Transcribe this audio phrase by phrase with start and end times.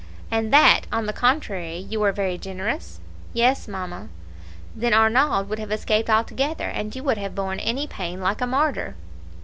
[0.31, 2.99] ''"'And that, on the contrary, you were very generous?'
[3.33, 4.07] "'Yes, mamma.'
[4.75, 8.47] "'Then Arnauld would have escaped altogether, and you would have borne any pain like a
[8.47, 8.95] martyr?'